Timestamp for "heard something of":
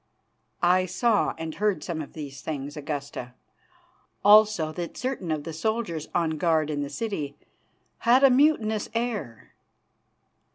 1.53-2.13